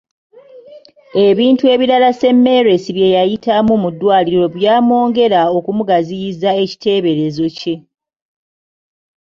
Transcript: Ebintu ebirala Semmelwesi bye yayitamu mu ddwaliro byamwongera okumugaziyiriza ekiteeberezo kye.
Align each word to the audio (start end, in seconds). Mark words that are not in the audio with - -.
Ebintu 1.27 1.63
ebirala 1.73 2.09
Semmelwesi 2.19 2.89
bye 2.95 3.13
yayitamu 3.17 3.73
mu 3.83 3.89
ddwaliro 3.93 4.45
byamwongera 4.57 5.41
okumugaziyiriza 5.57 6.49
ekiteeberezo 6.63 7.45
kye. 7.57 7.75